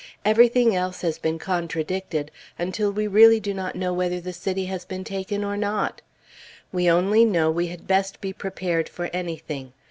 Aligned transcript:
Everything 0.25 0.75
else 0.75 1.01
has 1.03 1.19
been 1.19 1.37
contradicted 1.37 2.31
until 2.57 2.91
we 2.91 3.05
really 3.05 3.39
do 3.39 3.53
not 3.53 3.75
know 3.75 3.93
whether 3.93 4.19
the 4.19 4.33
city 4.33 4.65
has 4.65 4.83
been 4.83 5.03
taken 5.03 5.43
or 5.43 5.55
not. 5.55 6.01
We 6.71 6.89
only 6.89 7.23
know 7.23 7.51
we 7.51 7.67
had 7.67 7.85
best 7.85 8.19
be 8.19 8.33
prepared 8.33 8.89
for 8.89 9.11
anything. 9.13 9.73